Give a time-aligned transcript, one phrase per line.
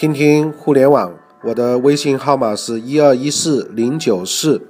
[0.00, 1.12] 听听互联网，
[1.44, 4.62] 我的微信号码是一二一四零九四，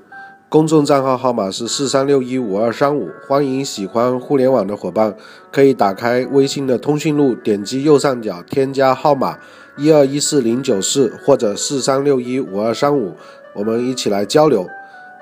[0.49, 3.08] 公众账号号码是四三六一五二三五。
[3.29, 5.14] 欢迎喜欢互联网的伙伴，
[5.53, 9.38] 可以打开微信的通讯录，点击右上角添加号码
[9.79, 13.15] 一二一四零九四或者四三六一五二三五，
[13.54, 14.67] 我们一起来交流。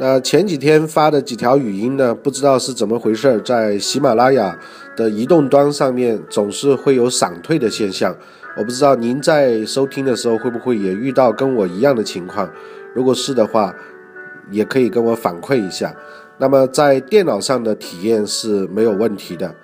[0.01, 4.59] 那前几天发的几条语音呢，不知道是怎么回事，在喜马拉雅
[4.97, 8.17] 的移动端上面总是会有闪退的现象。
[8.57, 12.51] 我不知道您在收听的时候会不会也遇到跟我一样的情况，
[12.95, 13.75] 如果是的话，
[14.51, 15.95] 也可以跟我反馈一下。
[16.39, 19.55] 那么在电脑上的体验是没有问题的。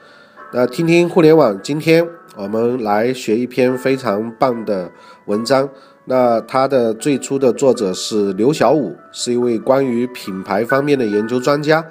[0.52, 2.06] 那听听互联网，今天
[2.36, 4.90] 我们来学一篇非常棒的
[5.26, 5.68] 文章。
[6.04, 11.84] 那它的最初的作者是刘小武，是一位关于品牌方面的研究专家。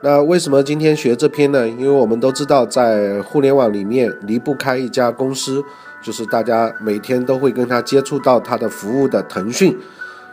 [0.00, 1.68] 那为什么今天学这篇呢？
[1.68, 5.62] 因为我们都知道，在互联网里面离不开一家公司。
[6.02, 9.78] 就是大家每天都会跟他接触到他的服务的腾讯，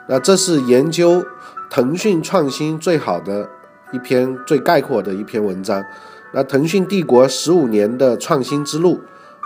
[0.08, 1.24] 那这是研究
[1.70, 3.48] 腾讯创新最好的
[3.91, 5.85] 一篇最概括的一篇文章。
[6.32, 9.02] 那腾讯帝国十五年的创新之路，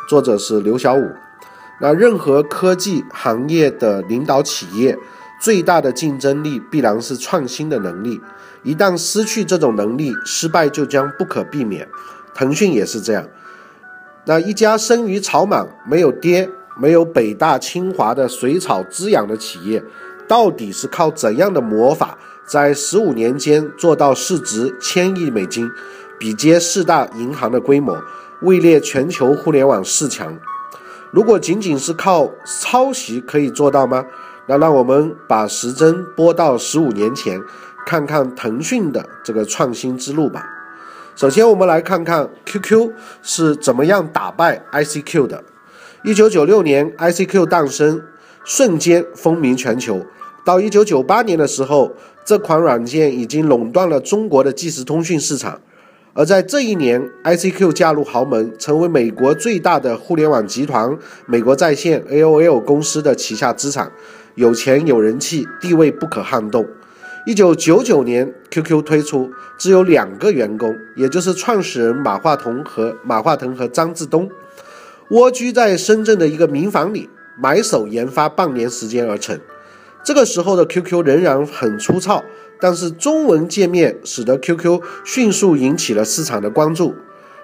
[0.09, 1.11] 作者是刘小武。
[1.81, 4.97] 那任何科技行业的领导企业
[5.41, 8.21] 最大的竞争力必然是创新的能力，
[8.63, 11.87] 一旦失去这种能力，失败就将不可避免。
[12.33, 13.27] 腾讯也是这样。
[14.25, 19.83] 那一家生于草莽、没有爹、没有北大清华的水草滋养的企业，
[20.27, 25.69] 到底是靠怎样的魔法，在十五年间做到市值千亿美金，
[26.17, 28.01] 比接四大银行的规模，
[28.41, 30.39] 位列全球互联网四强？
[31.11, 34.05] 如果仅仅是靠抄袭可以做到吗？
[34.47, 37.41] 那让我们把时针拨到十五年前，
[37.85, 40.45] 看看腾讯的这个创新之路吧。
[41.15, 45.43] 首先，我们来看看 QQ 是怎么样打败 ICQ 的。
[46.03, 48.01] 一九九六年，ICQ 诞生，
[48.43, 50.05] 瞬间风靡全球。
[50.43, 51.91] 到一九九八年的时候，
[52.25, 55.61] 这款软件已经垄断了中国的即时通讯市场。
[56.15, 60.97] 而在这一年，ICQ 嫁入豪门，成为美国最大的互联网集团——
[61.27, 63.91] 美国在线 AOL 公司的旗下资产，
[64.35, 66.67] 有钱有人气，地位不可撼动。
[67.25, 74.29] 一九九九年，QQ 推出，只有两个员工，也就是创始人马化腾和马化腾和张志东，
[75.09, 79.39] 蜗居在深圳的一个民房里，埋首研发半年时间而成。
[80.03, 82.21] 这个时候的 QQ 仍然很粗糙，
[82.59, 86.93] 但是中文界面使得 QQ 迅速引起了市场的关注。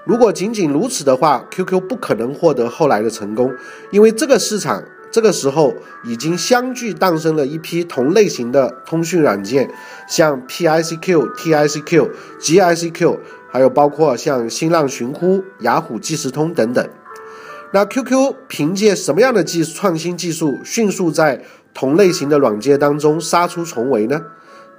[0.04, 3.54] 如果仅仅如此的话，QQ 不可能获得后来的成功，
[3.92, 4.84] 因为这个市场。
[5.12, 9.70] 这个时候已经相继诞生了一批同类型的通讯软件，
[10.08, 13.20] 像 PICQ、TICQ、GICQ，
[13.52, 16.88] 还有包括像新浪寻呼、雅虎即时通等等。
[17.72, 21.44] 那 QQ 凭借什么样的技创新技术，迅速在
[21.74, 24.22] 同类型的软件当中杀出重围呢？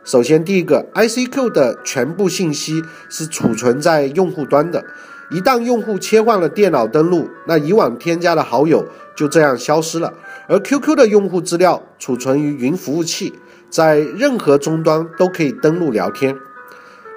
[0.02, 4.84] 首先，第一个，ICQ 的全部信息是储存在用户端的。
[5.30, 8.84] 一旦用户切换了电脑登录，那以往添加的好友
[9.16, 10.12] 就这样消失了。
[10.48, 13.34] 而 QQ 的用户资料储存于云服务器，
[13.70, 16.36] 在任何终端都可以登录聊天。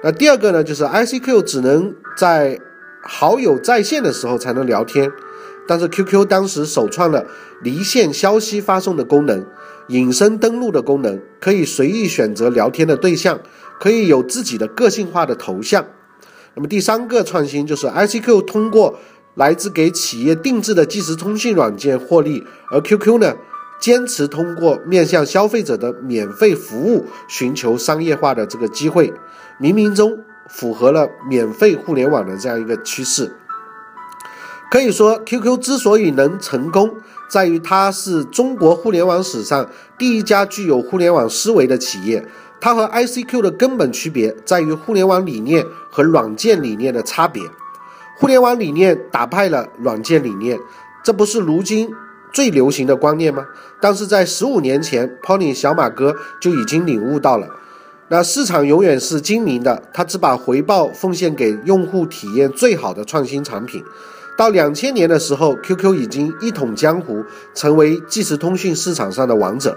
[0.04, 2.60] 那第二个呢，就是 ICQ 只能在
[3.02, 5.10] 好友在线的时候才能聊天，
[5.66, 7.26] 但是 QQ 当时首创了
[7.62, 9.44] 离线消息发送的功能，
[9.88, 13.40] 隐身登录的功能，可以随意选择聊天的对象，
[13.80, 15.86] 可以有自己的个性化的头像。
[16.56, 18.98] 那么第三个创新就是 ICQ 通过
[19.34, 23.34] 来自给企业定制的即时通讯软件获利，而 QQ 呢
[23.80, 29.12] 坚持通过面向消费者的免费服务寻求商业化的这个机会，
[29.60, 33.34] 冥冥中符合了免费互联网的这样一个趋势。
[34.70, 36.94] 可以说，QQ 之所以能成功，
[37.28, 42.26] 在于它是中国互联网史上第一家具有互联网思维的企业。
[42.64, 47.42] 它和 ICQ 的根本区别在于互联网理念和软件理念的差别。
[48.16, 50.58] 互联网理念打败了软件理念，
[51.04, 51.90] 这不是如今
[52.32, 53.44] 最流行的观念吗？
[53.82, 57.46] 但是在十五年前，Pony 小马哥就已经领悟到了。
[58.08, 63.84] 那市场永远是精明的，它只把回报奉献给用户体验最好的创新产品。
[64.38, 69.76] 到两千年的时候，QQ 已经一统江湖，成为即时通讯市场上的王者。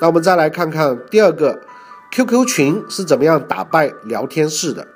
[0.00, 1.60] 那我们再来看看第二个
[2.10, 4.86] ，QQ 群是怎么样打败聊天室的。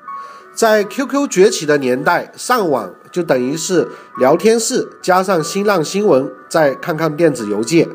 [0.54, 7.88] 在 QQ 崛起的年代，上网就等于是聊天室加上新浪新闻，再看看电子邮件。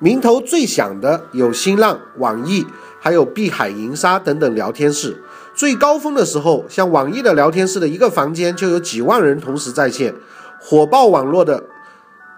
[0.00, 2.66] 名头最响的有新浪、网易，
[2.98, 5.22] 还有碧海银沙等等聊天室。
[5.54, 10.12] 最高峰的时候，像网易的聊天室的一个房间就有几万人同时在线，
[10.60, 11.62] 火爆网络的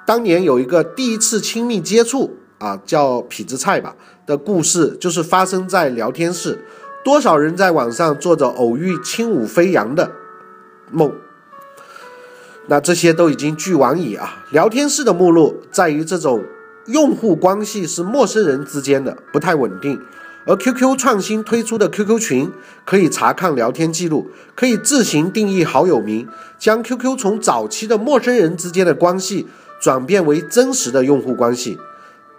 [0.04, 3.94] 当年有一个第一次亲密接触啊，叫痞子菜吧
[4.24, 6.64] 的故事，就是发生在聊天室。
[7.04, 10.12] 多少人在网上做着偶遇轻舞飞扬的
[10.90, 11.12] 梦？
[12.68, 14.46] 那这些都已经俱往矣啊！
[14.50, 16.42] 聊天室的目录在于这种
[16.86, 20.00] 用户关系是陌生人之间的，不太稳定。
[20.46, 22.50] 而 QQ 创新推出的 QQ 群
[22.86, 26.26] 可以查看聊天记录，可以自行定义好友名，
[26.58, 29.46] 将 QQ 从早期的陌生人之间的关系
[29.78, 31.78] 转变为真实的用户关系。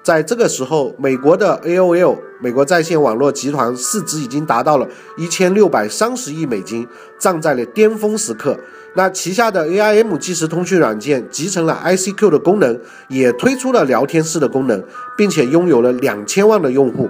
[0.06, 4.88] 在这个时候，美国的 AOL 美国在线网络集团市值已经达到了
[5.18, 6.88] 一千六百三十亿美金，
[7.18, 8.56] 站在了巅峰时刻。
[8.94, 14.84] 那旗下的 AIM 即时通讯软件集成了 ICQ 的功能，也推出了聊天室的功能，
[15.18, 17.10] 并且拥有了两千万的用户。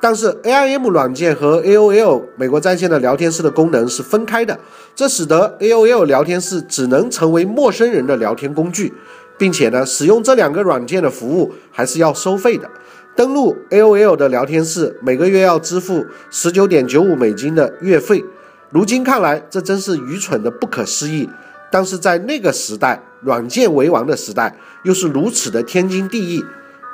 [0.00, 4.56] 但是 AIM 软件和 AOL 美国在线的聊天室的功能是分开的，
[4.94, 8.94] 这使得 AOL 聊天室只能成为陌生人的聊天工具。
[9.40, 12.70] 并且呢，使用这两个软件的服务还是要收费的。
[13.16, 18.22] 登录 AOL 的聊天室，每个月要支付十九点九五美金的月费。
[18.68, 21.30] 如今看来，这真是愚蠢的不可思议。
[21.72, 26.44] 但是在那个时代，软件为王的时代，又是如此的天经地义。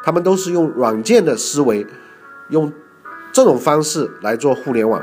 [0.04, 1.84] 他们都是用软件的思维，
[2.50, 2.72] 用
[3.32, 5.02] 这种方式来做互联网。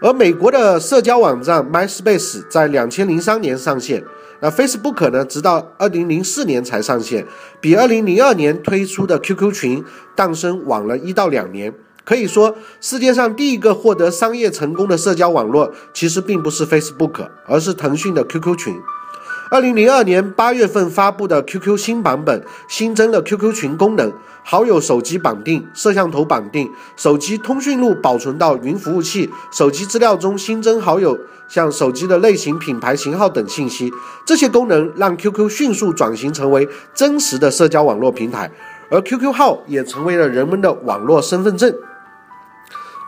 [0.00, 4.02] 而美国的社交网站 MySpace 在两千零三年上线。
[4.40, 5.24] 那 Facebook 呢？
[5.24, 7.26] 直到二零零四年才上线，
[7.60, 9.84] 比二零零二年推出的 QQ 群
[10.16, 11.74] 诞生晚了一到两年。
[12.02, 18.74] 可以说，世界上第一个获得商业成功的社交网络，其实并不是 Facebook，而是腾讯的 QQ 群。
[19.52, 24.12] 二零零二年八月份发布的 QQ 新版本新增了 QQ 群功能，
[24.44, 31.18] 好友手机绑定、摄像头绑定、手机通讯录保存到云服务器、手机资料中新增好友，
[31.48, 33.92] 像手机的类型、品牌、型号等信息。
[34.24, 38.52] 这些功能让 QQ 迅速转型成为真实的社交网络平台，
[38.88, 41.74] 而 QQ 号也成为了人们的网络身份证。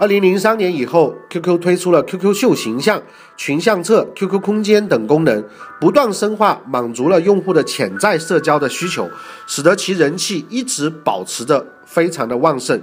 [0.02, 3.00] 二零零三年以后，QQ 推出了 QQ 秀形象、
[3.36, 5.44] 群相册、QQ 空间等功能，
[5.80, 9.08] 不断深化，满足了用户的潜在社交的需求，
[9.46, 12.82] 使得其人气一直保持着非常的旺盛。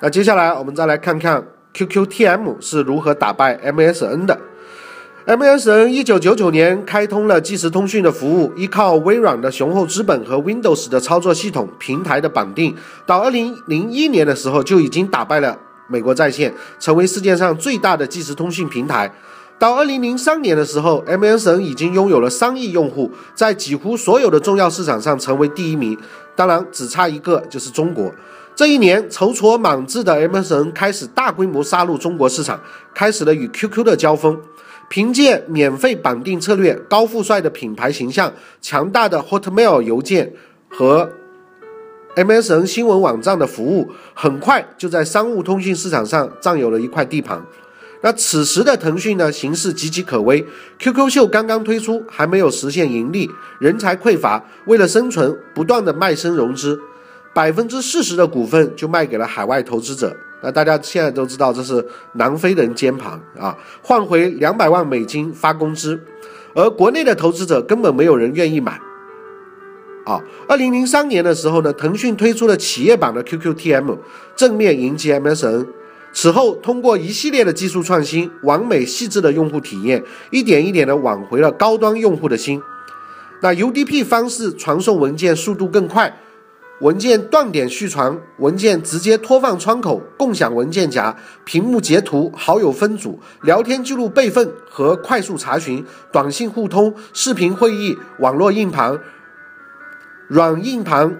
[0.00, 4.40] 那接下来我们再来看看 QQTM 是如何打败 MSN 的。
[5.26, 12.74] MSN 一九九九年开通了即时通讯的服务，依靠微软的雄厚资本和 Windows 的操作系统平台的绑定，
[13.04, 15.58] 到二零零一年的时候就已经打败了。
[15.88, 19.12] 美国在线成为世界上最大的即时通讯平台。
[19.58, 25.96] 到二零零三年的时候，MSN 已经拥有了三亿用户，在几乎所有的重要市场上成为第一名。
[26.34, 28.12] 当然，只差一个就是中国。
[28.56, 32.60] 这一年，踌躇满志的 MSN 开始大规模杀入中国市场，
[32.92, 34.40] 开始了与 QQ 的交锋。
[34.88, 40.32] 凭借免费绑定策略、高富帅的品牌形象、强大的 Hotmail 邮件
[40.68, 41.10] 和
[42.16, 47.42] MSN 新闻网站的服务很快就在商务通讯市场上占有了一块地盘。
[48.02, 50.46] 那此时的腾讯呢，形势岌岌可危。
[50.78, 56.78] QQ 秀刚刚推出，还没有实现盈利，人才匮乏，为了生存，不断的卖身融资，
[57.34, 60.14] 百分之四十的股份就卖给了海外投资者。
[60.42, 65.98] 那大家现在都知道，这是南非人肩膀啊，换回两百万美金发工资，
[66.54, 68.78] 而国内的投资者根本没有人愿意买。
[70.04, 73.96] 啊，二零零三年的时候呢，腾讯推出了企业版的 QQTM，
[74.36, 75.66] 正面迎击 MSN。
[76.12, 82.62] 此后，通过一系列的技术创新，完美细致的用户体验，一点一点的挽回了高端用户的心。
[83.40, 86.16] 那 UDP 方式传送文件速度更快，
[86.80, 98.98] 文件断点续传，文件直接拖放窗口，共享文件夹，屏幕截图，好友分组，聊天记录备份和快速查询，短信互通，视频会议，网络硬盘。
[100.28, 101.18] 软硬盘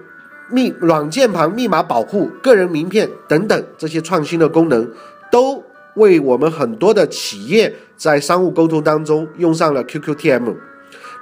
[0.50, 4.90] 密、软键盘密码保护、个人名片等等这些创新的功能，
[5.30, 10.54] 都为我们很多的企业在商务沟通当中用上了 QQTM。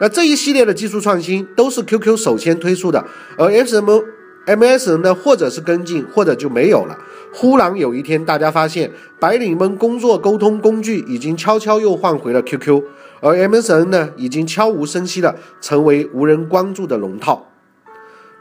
[0.00, 3.04] 那这一系列的技术创新都是 QQ 首先推出的，
[3.36, 4.00] 而 SM。
[4.44, 6.98] MSN 呢，或者是跟进，或者就没有了。
[7.32, 12.82] 忽然有一天，大家发现白领们工作沟通工具已经悄悄又换回了 QQ，
[13.20, 17.51] 而 MSN 呢，已经悄无声息的成为无人关注的龙套。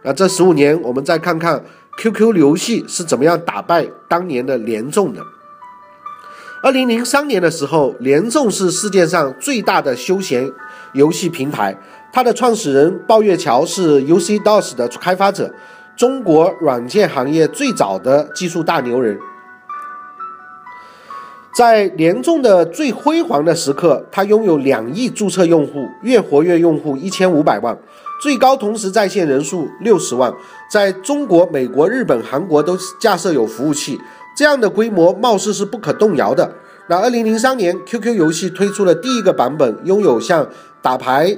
[0.03, 1.63] 那这十五年，我们再看看
[1.98, 5.22] QQ 游戏是怎么样打败当年的联众的。
[6.63, 10.51] 二零零三年的时候，联众是世界上最大的休闲
[10.93, 11.75] 游戏平台，
[12.13, 15.53] 它的创始人鲍月桥是 UC DOS 的开发者，
[15.96, 19.20] 中国软件行业最早的技术大牛人。
[21.53, 27.77] 在联众的最辉煌的时刻，它拥有两亿注册用户，月活跃用户一千五百万。
[28.21, 30.31] 最高同时在线人数六十万，
[30.69, 33.99] 在中国、美国、日本、韩国都架设有服务器，
[34.37, 36.53] 这样的规模貌似是不可动摇的。
[36.87, 40.47] 那二零零三年，QQ 游戏推出了第一个版本，拥有像
[40.83, 41.35] 打牌、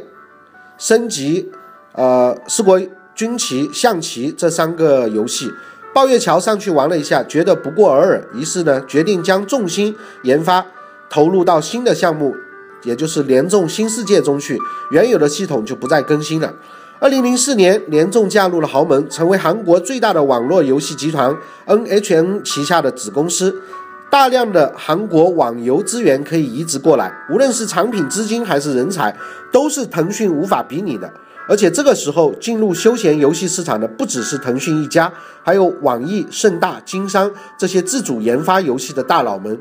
[0.78, 1.50] 升级、
[1.94, 2.82] 呃四国
[3.16, 5.52] 军棋、象棋这三个游戏。
[5.94, 10.66] 鲍月桥上去玩了一下，觉得不过尔尔，于是呢决定将重心研发
[11.10, 12.36] 投入到新的项目，
[12.84, 14.58] 也就是联众新世界中去，
[14.92, 16.54] 原有的系统就不再更新了。
[17.00, 21.36] 二零零四年，联众加入了豪门，成为韩国最大的网络游戏集团
[21.68, 23.62] NHN 旗下的子公司。
[24.10, 29.14] 大量的韩国网游资源可以移植过来，无论是产品、资金还是人才，
[29.52, 31.12] 都是腾讯无法比拟的。
[31.50, 35.12] 而且这个时候进入休闲游戏市场的不只是腾讯一家，
[35.44, 39.60] 还有网易、盛大、金山这些自主研发游戏的大佬们。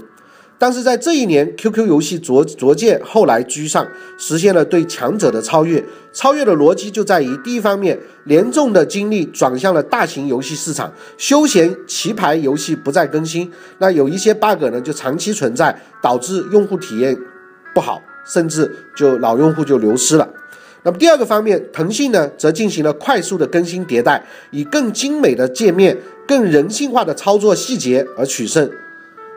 [0.63, 3.85] 但是在这一年，QQ 游戏逐逐渐后来居上，
[4.17, 5.85] 实现了对强者的超越。
[6.13, 17.19] 超越的逻辑就在于：第一方面，联众的精力转向了大型游戏市场，休闲棋牌游戏不再更新，那有一些 bug 呢就长期存在，导致用户体验
[17.75, 20.31] 不好，甚至就老用户就流失了。
[20.85, 28.71] 那么第二个方面，腾讯呢则进行了快速的更新迭代，以更精美的界面、更人性化的操作细节而取胜。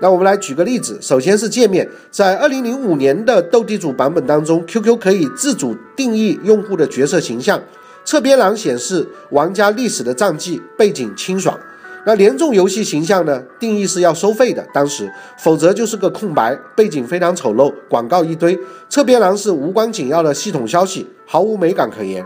[0.01, 7.61] 那我们来举个例子，首先是界面，在二零零五年的斗地主版本当中，QQ 可以自主定义用户的角色形象，
[8.03, 11.57] 侧边栏显示玩家历史的战绩，背景清爽。
[12.05, 15.09] 那联众游戏形象呢，定义是要收费的，当时，
[15.39, 18.59] 否则就是个空白，背景非常丑陋，广告一堆，
[18.89, 22.23] 侧边栏是无关紧要的系统消息，毫无美感可言。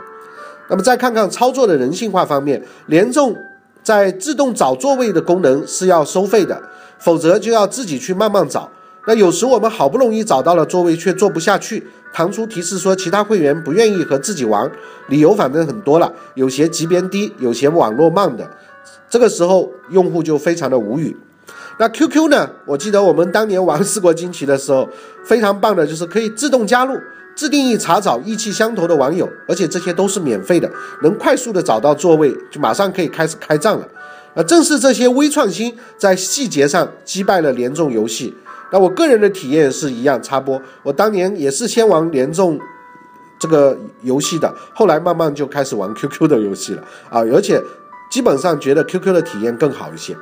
[0.70, 3.36] 那么再看看操作的人性化方面，联众
[3.84, 6.62] 在自动找座位的功能是要收费的。
[7.00, 8.70] 否则就要自己去慢慢找。
[9.08, 14.70] 那有时我们好不容易找到了座位，却坐不下去，弹出提示说其他会员不愿意和自己玩，
[15.08, 18.48] 理由反正很多了，有些级别低，有些网络慢的。
[19.10, 21.18] 这个时候用户就非常的无语。
[21.80, 22.50] 那 QQ 呢？
[22.66, 24.88] 我记得我们当年玩四国惊奇的时候，
[25.24, 27.00] 非常棒的就是可以自动加入、
[27.36, 30.70] 自定义查找意气相投的网友，而且这些都是免费的，
[31.02, 33.88] 能快速的找到座位，就马上可以开始开战了。
[34.36, 38.36] 啊，正是这些微创新在细节上击败了联众游戏。
[38.72, 40.22] 那我个人的体验是一样。
[40.22, 42.60] 插播，我当年也是先玩联众
[43.40, 47.60] 这个游戏的，后来慢慢就开始玩 QQ 的游戏了啊，而且
[48.12, 50.16] 基本上觉得 QQ 的体验更好一些。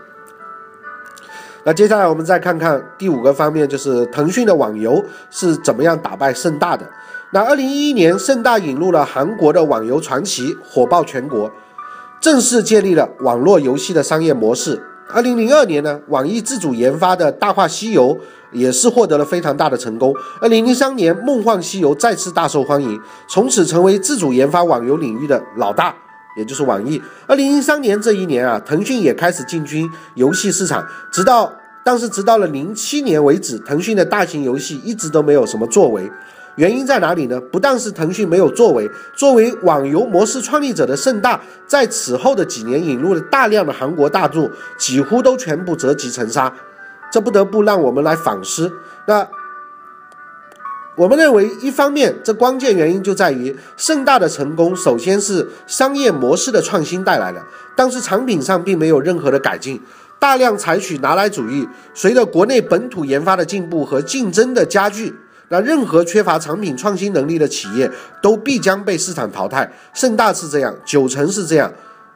[1.65, 6.89] 那接下来我们再看看第五个方面，就是腾讯的网游是怎么样打败盛大的。
[7.33, 11.51] 那二零一一年，盛大引入了韩国的网游传奇，火爆全国。
[12.19, 14.81] 正式建立了网络游戏的商业模式。
[15.09, 18.13] 二零零二年呢，网易自主研发的《大话西游》
[18.51, 20.13] 也是获得了非常大的成功。
[20.41, 25.95] 二零零三年，《梦幻西游》再次大受欢迎，从此成为自主研发网游领域的老大，
[26.37, 27.01] 也就是网易。
[27.25, 31.53] 二零零三年这一年啊，腾讯也开始进军游戏市场，直到
[31.85, 36.11] 但是直到了零七年为止，腾讯的大型游戏一直都没有什么作为。
[36.57, 37.39] 原因在哪里呢？
[37.39, 46.51] 不但是腾讯没有作为，作为网游模式创立者的盛大，在此后的几年引入了大量的韩国大作，几乎都全部折戟沉沙，
[47.11, 48.73] 这不得不让我们来反思。
[49.07, 49.27] 那
[50.95, 57.39] 我们认为，一方面，这关键原因就在于盛大的成功，首先是商业模式的创新带来的，
[57.75, 59.79] 但是产品上并没有任何的改进，
[60.17, 61.69] 大量采取拿来主义。
[61.93, 65.13] 随着国内本土研发的进步和竞争的加剧。
[65.49, 67.89] 那任何缺乏产品创新能力的企业
[68.21, 69.71] 都必将被市场淘汰。
[69.93, 71.71] 盛大是这样，九成是这样，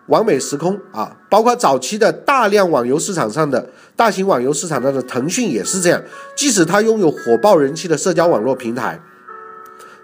[0.07, 6.01] 完美时空啊，包括早期的大量网游市场上的大型网游市场上的腾讯也是这样。
[6.35, 8.99] 即使它拥有火爆人气的社交网络平台，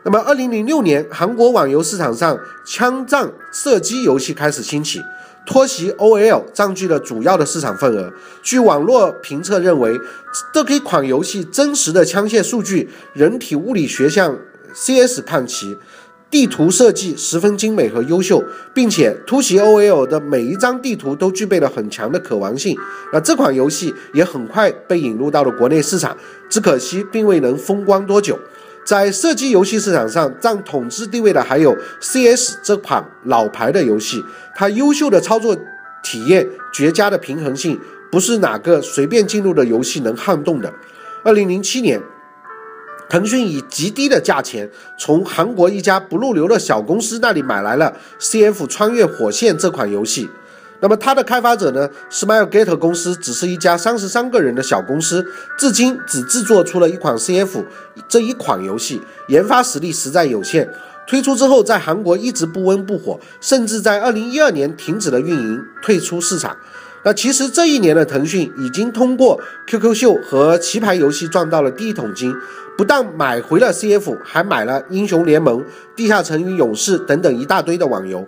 [0.04, 5.02] 那么二零零六年韩国网游市场上枪战射击游戏开始兴起。
[5.48, 8.12] 拖袭 OL 占据了主要的市场份额。
[8.44, 9.98] 据网络评测认为，
[10.54, 14.38] 这一款游戏真实的枪械数据、人体物理学向
[14.76, 15.78] CS 看齐，
[16.30, 22.78] 地图设计十分精美和优秀，并且突袭 OL 的每一张地图都具备了很强的可玩性。
[23.14, 26.16] 那这款游戏也很快被引入到了国内市场，
[26.50, 28.38] 只可惜并未能风光多久。
[28.88, 34.24] 在射击游戏市场上占统治地位的还有 CS 这款老牌的游戏，
[34.56, 35.54] 它优秀的操作
[36.02, 37.78] 体验、绝佳的平衡性，
[38.10, 40.74] 不是哪个随便进入的游戏能撼动的。
[41.26, 42.02] 二零零七年，
[43.10, 50.30] 腾讯以极低的价钱从韩国一家不入流的小公司那里买来了《CF 穿越火线》这款游戏。
[50.80, 55.26] 那么它的开发者呢？Smilegate 公司只是一家三十三个人的小公司，
[55.58, 57.66] 至今只制作出了一款 CF
[58.08, 60.70] 这一款游戏，研发实力实在有限。
[61.08, 66.58] 推出之后在韩国一直不温不火，甚至在二零一二年停止了运营，退出市场。
[67.04, 72.36] 那其实这一年的腾讯已经通过 QQ 秀和棋牌游戏赚到了第一桶金，
[72.78, 75.64] 不但买回了 CF，还买了英雄联盟、
[75.96, 78.28] 地下城与勇士等等一大堆的网游。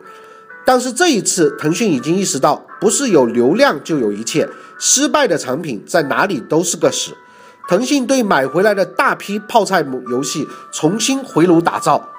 [0.69, 4.47] 但是这一次，腾讯已经意识到，不是有流量就有一切，
[4.77, 7.15] 失败的产品在哪里都是个屎。
[7.67, 12.09] 腾讯对买回来的大批泡菜游戏重新回炉打造，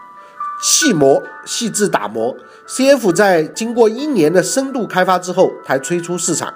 [0.61, 2.37] 细磨细致打磨。
[2.66, 6.52] CF 在经过一年的深度开发之后才推出市场。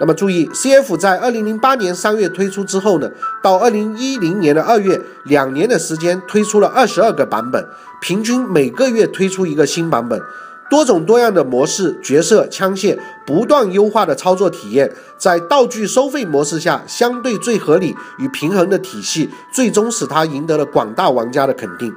[0.00, 3.10] 那么注意，CF 在二零零八年三月推出之后呢，
[3.42, 7.62] 到二零一零年的二月，两年的时间推出了二十二个版本，
[8.00, 10.18] 平均每个月推出一个新版本。
[10.68, 21.94] 多种多样的模式、角色、枪械，不断优化的操作体验，在道具收费模式下，相对最合理与平衡的体系，最终使它赢得了广大玩家的肯定。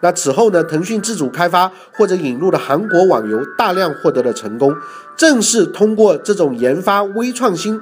[0.00, 0.64] 那此后呢？
[0.64, 4.74] 腾讯自主开发或者引入的韩国网游大量获得了成功，
[5.16, 7.80] 正是通过这种研发微创新，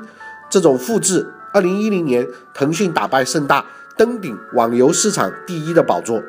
[0.50, 3.64] 这种复制，二零一零年腾讯打败盛大，
[3.96, 6.22] 登顶网游市场第一的宝座。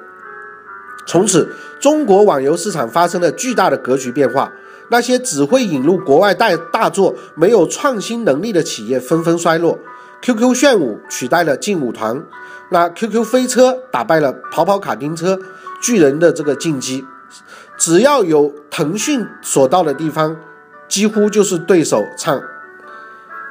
[1.11, 4.49] 从此，中国网游市场发生了巨大的格局变化。
[4.87, 9.77] 那些只会引入国外大大作、没有创新能力的企业纷纷衰落。
[10.21, 12.23] QQ 炫舞取代了劲舞团，
[12.69, 15.37] 那 QQ 飞车打败了跑跑卡丁车，
[15.81, 17.05] 巨人的这个进击。
[17.77, 20.37] 只要有腾讯所到的地方，
[20.87, 22.41] 几乎就是对手唱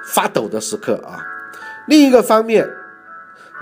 [0.07, 1.21] 发抖的时刻啊。
[1.87, 2.80] 另一个方面。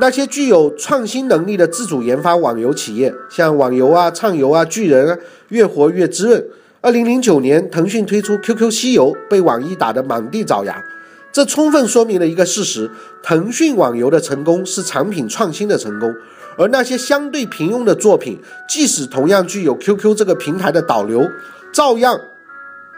[0.00, 6.46] 那些具有创新能力的自主研发网游企业，像网游啊、畅游啊、巨人啊，越活越滋润。
[6.80, 10.80] 二零零九年，腾讯推出 QQ 西游，被网易打得满地找牙。
[11.32, 12.88] 这充分说明了一个事实：
[13.22, 16.14] 腾讯网游的成功是产品创新的成功，
[16.56, 18.38] 而那些相对平庸的作品，
[18.68, 21.28] 即使同样具有 QQ 这个平台的导流，
[21.72, 22.20] 照样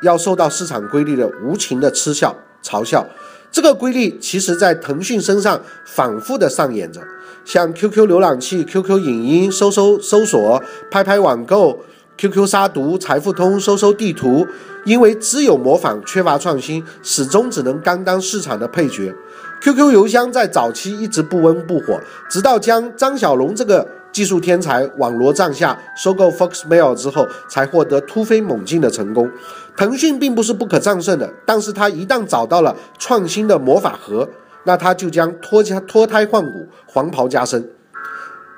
[0.02, 3.07] 要受到市场规律的无情的嗤笑、嘲笑。
[3.52, 7.00] 这个规律其实，在腾讯身上反复的上演着，
[7.45, 11.84] 像 QQ 浏览器、QQ 影音、搜搜搜索、拍拍网购、
[12.17, 14.47] QQ 杀毒、财富通、搜搜地图，
[14.84, 19.13] 因为只有模仿，缺乏创新，始终只能甘当市场的配角。
[19.60, 29.30] QQ 邮箱在早期一直不温不火，直到将张小龙这个技术天才网罗帐下，收购 Foxmail 之后，才获得突飞猛进的成功。
[29.76, 34.28] 腾讯并不是不可战胜的，但是他一旦找到了创新的魔法盒，
[34.64, 37.68] 那他就将脱家脱胎换骨，黄袍加身。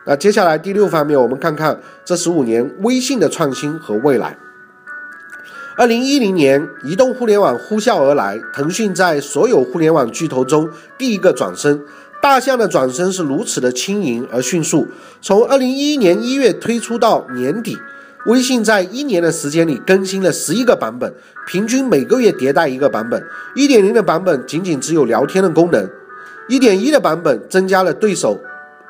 [0.06, 4.36] 那接下来第六方面，我们看看这十五年微信的创新和未来。
[5.74, 11.82] 二零一零年，移动互联网呼啸而来，腾讯在所有互联网巨头中第一个转身。
[12.20, 14.86] 大象的转身是如此的轻盈而迅速，
[15.22, 17.78] 从二零一一年一月推出到年底。
[18.26, 21.12] 微信在一年的时间里更新了十一个版本，
[21.46, 23.24] 平均每个月迭代一个版本。
[23.56, 25.88] 一点零的版本仅仅只有聊天的功能，
[26.48, 28.38] 一点一的版本增加了对手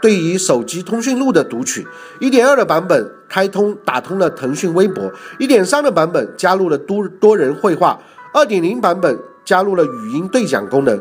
[0.02, 1.86] 对于手机通讯录的读取，
[2.18, 7.98] 一点二的版本开通打通了腾讯微博，一点三的版本加入了多多人绘画，
[8.34, 11.00] 二点零版本加入了语音对讲功能。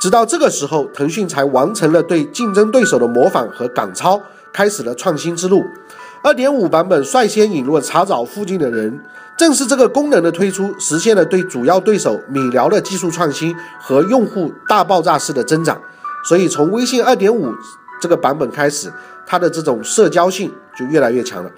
[0.00, 5.62] 直到这个时候，腾讯才完成了对竞争对手的模仿和赶超，开始了创新之路。
[6.22, 9.00] 二点五版本率先引入了查找附近的人，
[9.36, 15.80] 正是这个功能的推出，实现了对主要对手米聊的技术创新和用户大爆炸式的增长。
[16.24, 17.52] 所以从微信二点五
[18.00, 18.92] 这个版本开始，
[19.26, 21.50] 它的这种社交性就越来越强了。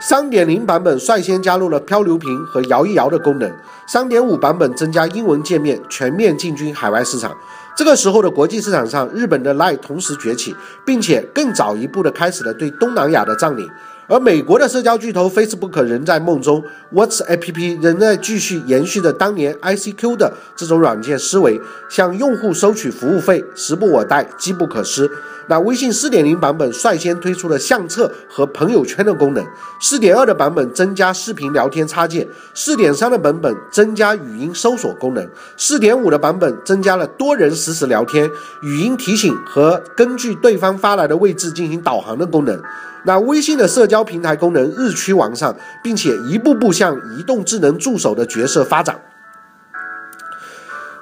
[0.00, 3.52] 三点零版本率先加入了漂流瓶和摇一摇的功能，
[3.86, 7.36] 三点五版本增加英文界面，全面进军海外市场。
[7.76, 13.70] 这个时候的国际市场上，日本的 Line 同时崛起，并且更早一步的开始了对东南亚的占领。
[14.08, 16.62] 而美国的社交巨头 Facebook 仍在梦中
[16.92, 25.10] ，WhatsApp 仍在继续延续着当年 ICQ 的这种软件思维，向用户收取服务费，时不我待，机不可失。
[25.48, 29.44] 那微信4.0版本率先推出了相册和朋友圈的功能
[29.80, 38.30] ，4.2的版本增加视频聊天插件，4.3的版本增加语音搜索功能，4.5的版本增加了多人实时聊天、
[38.62, 42.60] 语音提醒和根据对方发来的位置进行导航的功能。
[43.04, 49.00] 那微信的社交平台功能日趋完善，并且一步步向移动智能助手的角色发展。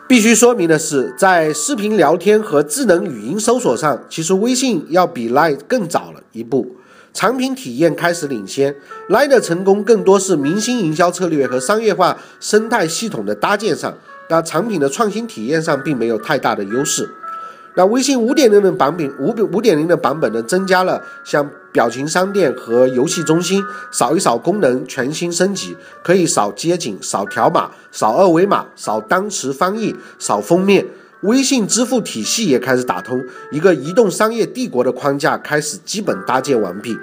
[0.08, 6.76] 必须说明的是，在视频聊天和智能语音搜索上，其实微信要比 Line 更早了一步，
[7.12, 8.74] 产品体验开始领先。
[9.08, 13.94] Line 的成功更多是明星营销策略和商业化生态系统的搭建上，
[14.28, 17.08] 那产品的创新体验上并没有太大的优势。
[17.76, 30.86] 那微信五点零的版本，五五点零的版本呢，增加了像表情商店和游戏中心，扫一扫功能全新升级，可以扫街景、扫条码、扫二维码、扫当词翻译、扫封面。
[31.22, 36.96] 微信支付体系也开始打通，一个移动商业帝国的框架开始基本搭建完毕。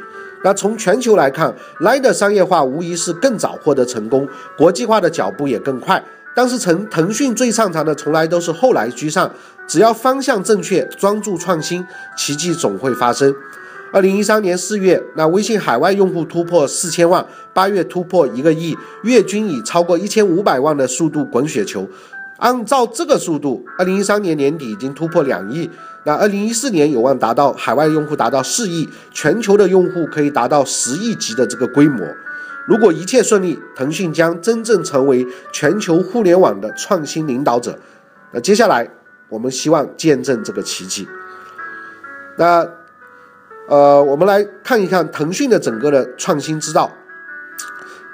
[0.43, 4.27] 那从全球来看，Line 的商业化无疑是更早获得成功，
[4.57, 6.03] 国际化的脚步也更快。
[6.35, 9.31] 但是腾腾讯最擅长的从来都是后来居上，
[9.67, 13.35] 只要方向正确，专注创新，奇迹总会发生。
[13.93, 21.87] 二零一三年四月，那微信海外用户突破四千万，八月突破一个亿，月均以超过一千五百万的速度滚雪球。
[22.37, 25.69] 按照这个速度，二零一三年年底已经突破两亿，
[26.03, 32.05] 那二零一四年有望达到海外用户达到四亿，全球的用户可以达到十亿级的这个规模。
[32.67, 37.79] 如果一切顺利，腾讯将真正成为全球互联网的创新领导者。
[38.33, 38.87] 那接下来，
[39.29, 41.07] 我们希望见证这个奇迹。
[42.37, 42.67] 那，
[43.67, 46.89] 呃，我们来看一看腾讯的整个的创新之道。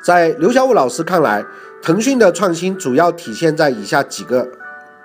[0.03, 1.45] 在刘晓武老师看来，
[1.81, 4.49] 腾讯的创新主要体现在以下几个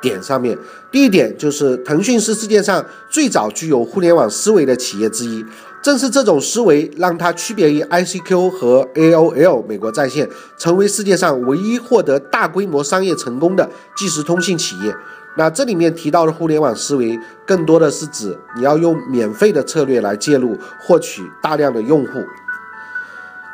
[0.00, 0.56] 点上面。
[0.90, 5.44] 第一点就是，腾讯是世界上最早具有互联网思维的企业之一。
[5.80, 14.92] 正是这种思维，让它区别于 ICQ 和 AOL 美国在线，成为世界上唯一获得大规模商业成功的即时通信企业。
[15.38, 22.24] 那这里面提到的互联网思维，更多的是指你要用免费的策略来介入，获取大量的用户。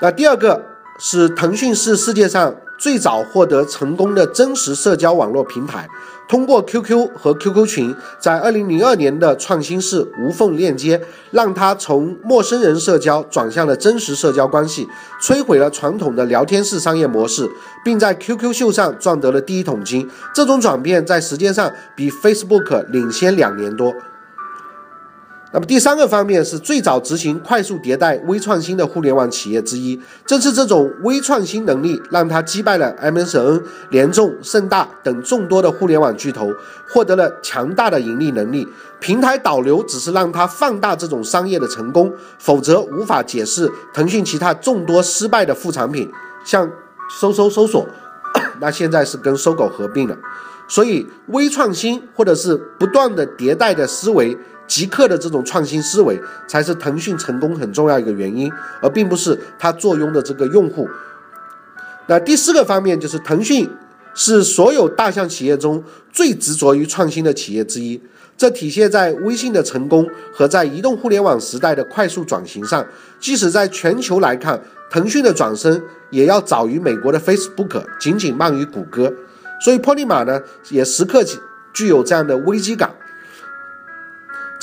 [0.01, 0.65] 那第二个
[0.99, 2.57] 是腾讯是世界上。
[2.79, 5.89] 最早获得成功的真实社交网络平台，
[6.29, 14.89] 通过 QQ 和 QQ 群，在二零零二年的创新式无缝链接，让它从陌生人社交转向了真实社交关系，
[15.23, 17.49] 摧毁了传统的聊天式商业模式，
[17.85, 20.11] 并在 QQ 秀上赚得了第一桶金。
[20.35, 23.95] 这种转变在时间上比 Facebook 领先两年多。
[25.55, 29.97] 那么第三个方面是最早执行快速迭代、微创新的互联网企业之一。
[30.27, 36.51] 正是这种微创新能力，让它击败了 MSN、联众、盛大等众多的互联网巨头，
[36.89, 38.67] 获得了强大的盈利能力。
[38.99, 46.11] 平台导流只是让它放大这种商业的成功，否则无法解释腾讯其他众多失败的副产品，
[46.45, 46.69] 像
[47.21, 47.87] 搜搜搜索，
[48.61, 50.19] 那现在是跟搜狗合并了。
[50.67, 54.37] 所以，微创新或者是不断的迭代的思维。
[54.75, 58.51] 极客的这种创新思维，才是腾讯成功很重要一个原因，
[58.83, 60.89] 而并不是它坐拥的这个用户。
[62.09, 63.71] 那第四个方面就是，腾讯
[64.15, 68.03] 是所有大象企业中最执着于创新的企业之一，
[68.37, 72.85] 这体现在微信的成功和在移动互联网时代的快速转型上。
[73.21, 74.61] 即使在全球来看，
[74.91, 79.15] 腾讯的转身也要早于美国的 Facebook，仅仅慢于谷歌。
[79.65, 81.23] 所以，破利马呢，也时刻
[81.73, 82.93] 具有这样的危机感。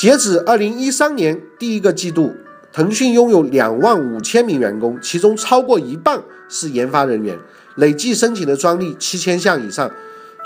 [0.02, 2.36] 截止二零一三年第一个季度，
[2.74, 7.38] 腾讯拥有两万五千名员工，其中超过一半是研发人员，
[7.76, 9.92] 累计申请的专利七千项以上，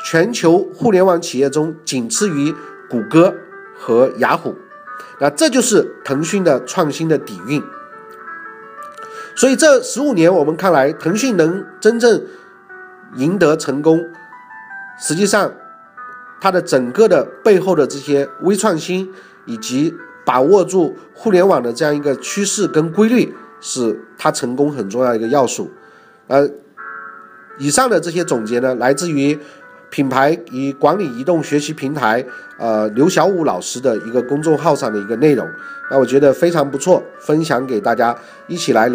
[0.03, 2.53] 全球互联网企业中仅次于
[2.89, 3.33] 谷歌
[3.79, 4.55] 和雅虎。
[5.21, 7.63] 那这就是腾讯的创新的底蕴。
[9.37, 12.21] 所以这十五年，我们看来，腾讯能真正
[13.15, 14.03] 赢得成功，
[14.99, 15.53] 实际上
[16.41, 19.13] 它的整个的背后的这些微创新。
[19.45, 19.93] 以及
[20.25, 25.69] 把握住互联网的这样一个趋势跟规律，是他成功很重要一个要素。
[26.27, 26.49] 呃，
[27.59, 29.39] 以上的这些总结呢，来自于
[29.91, 32.25] 品牌与管理移动学习平台
[32.57, 35.47] 呃刘小武老师的一个公众号上的一个内容。
[35.91, 38.83] 那我觉得非常不错，分享给大家一起来。